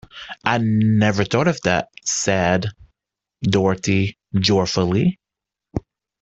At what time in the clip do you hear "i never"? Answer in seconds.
0.43-1.23